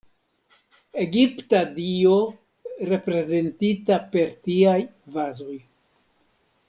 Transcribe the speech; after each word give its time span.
Egipta 1.01 1.59
dio 1.75 2.15
reprezentita 2.93 3.99
per 4.17 4.33
tiaj 4.49 4.79
vazoj. 5.19 5.59